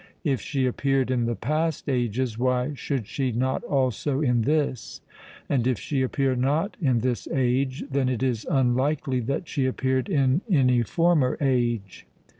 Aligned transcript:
If 0.23 0.41
she 0.41 0.65
appeared 0.65 1.11
in 1.11 1.27
the 1.27 1.35
past 1.35 1.87
ages, 1.87 2.35
why 2.35 2.73
should 2.73 3.05
she 3.05 3.31
not 3.31 3.63
also 3.65 4.19
in 4.19 4.41
this? 4.41 4.99
And 5.47 5.67
if 5.67 5.77
she 5.77 6.01
appear 6.01 6.35
not 6.35 6.75
in 6.81 7.01
this 7.01 7.27
age, 7.31 7.83
then 7.87 8.09
it 8.09 8.23
is 8.23 8.47
unlikely 8.49 9.19
that 9.19 9.47
she 9.47 9.67
appeared 9.67 10.09
in 10.09 10.41
any 10.49 10.81
former 10.81 11.37
age. 11.39 12.07